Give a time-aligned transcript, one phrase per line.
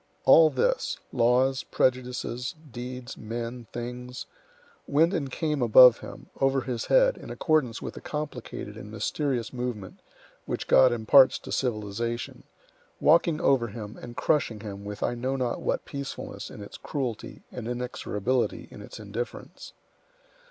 [0.25, 7.83] All this—laws, prejudices, deeds, men, things—went and came above him, over his head, in accordance
[7.83, 9.99] with the complicated and mysterious movement
[10.47, 12.45] which God imparts to civilization,
[12.99, 17.43] walking over him and crushing him with I know not what peacefulness in its cruelty
[17.51, 19.73] and inexorability in its indifference.